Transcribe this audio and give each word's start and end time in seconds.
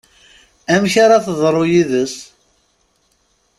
Amek 0.73 0.93
ara 1.03 1.23
teḍru 1.25 1.63
yid-s? 1.71 2.15